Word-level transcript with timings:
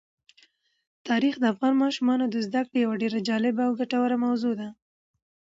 تاریخ 1.07 1.35
د 1.39 1.43
افغان 1.53 1.73
ماشومانو 1.83 2.25
د 2.29 2.35
زده 2.47 2.61
کړې 2.67 2.77
یوه 2.85 2.95
ډېره 3.01 3.19
جالبه 3.27 3.63
او 3.67 3.73
ګټوره 3.81 4.15
موضوع 4.25 4.53
ده. 4.59 4.67